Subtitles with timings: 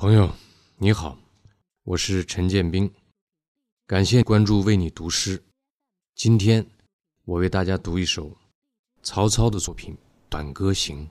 [0.00, 0.32] 朋友，
[0.78, 1.18] 你好，
[1.82, 2.90] 我是陈建斌，
[3.86, 5.44] 感谢关注为你读诗。
[6.14, 6.66] 今天
[7.26, 8.34] 我为大家读一首
[9.02, 9.94] 曹操的作品
[10.30, 11.06] 《短歌行》。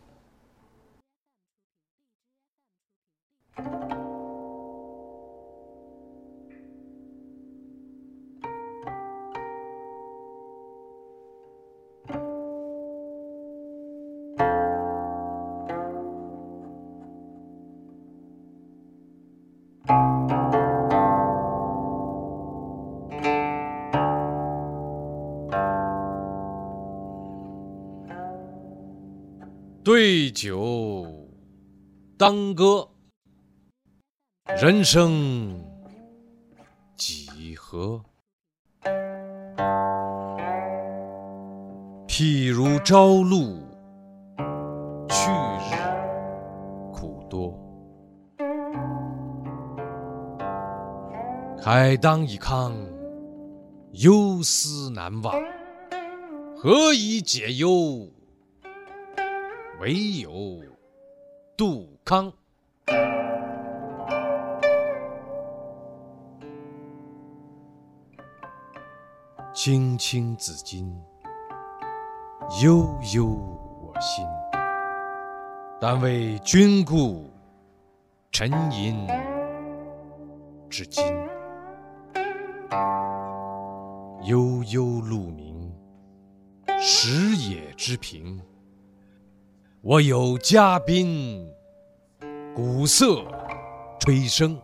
[29.92, 31.28] 对酒
[32.16, 32.88] 当歌，
[34.62, 35.60] 人生
[36.96, 38.00] 几何？
[42.08, 43.64] 譬如朝露，
[45.10, 45.32] 去
[45.72, 45.74] 日
[46.94, 47.60] 苦多。
[51.60, 52.72] 慨当以慷，
[53.94, 55.34] 忧思难忘。
[56.56, 58.08] 何以解忧？
[59.80, 60.62] 唯有
[61.56, 62.30] 杜康。
[69.54, 70.94] 青青子衿，
[72.62, 74.26] 悠悠我心。
[75.80, 77.32] 但为君故，
[78.34, 79.08] 沉吟
[80.70, 81.06] 至今。
[84.26, 85.74] 悠悠鹿鸣，
[86.82, 88.38] 食野之苹。
[89.82, 91.50] 我有嘉宾，
[92.54, 93.24] 鼓瑟
[93.98, 94.58] 吹笙，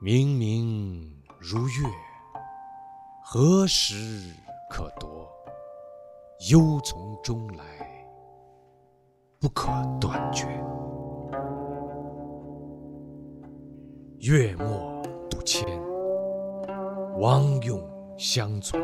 [0.00, 1.86] 明明如月，
[3.22, 3.94] 何时
[4.70, 5.28] 可掇？
[6.50, 7.64] 忧从中来，
[9.38, 10.46] 不可断绝。
[14.20, 15.68] 月末不迁，
[17.20, 17.78] 王永
[18.16, 18.80] 相从。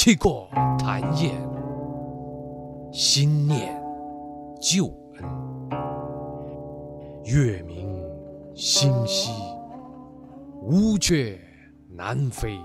[0.00, 0.48] 气过
[0.78, 1.34] 谈宴，
[2.92, 3.82] 心念
[4.60, 4.84] 旧
[5.16, 5.28] 恩。
[7.24, 8.00] 月明
[8.54, 9.32] 星稀，
[10.62, 11.36] 乌鹊
[11.90, 12.56] 南飞。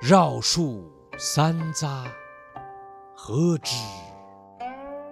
[0.00, 2.06] 绕树三匝，
[3.14, 3.76] 何枝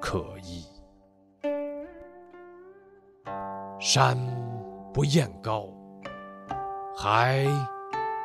[0.01, 0.65] 可依？
[3.79, 4.17] 山
[4.91, 5.69] 不厌高，
[6.97, 7.45] 海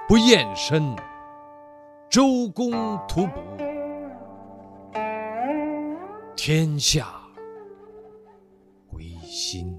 [0.08, 0.96] 不厌深。
[2.16, 2.72] 周公
[3.10, 3.42] 吐哺，
[6.34, 7.08] 天下
[8.88, 9.78] 归心。